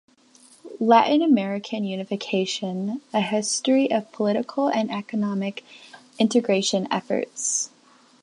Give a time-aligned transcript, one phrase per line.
[0.79, 5.63] Latin American Unification: A History of Political and Economic
[6.17, 7.69] Integration Efforts.